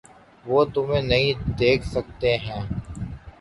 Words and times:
وہ 0.45 0.63
تمہیں 0.73 1.01
نہیں 1.01 1.29
دیکھ 1.59 1.85
سکتے 1.87 2.35
ہیں۔ 2.37 2.61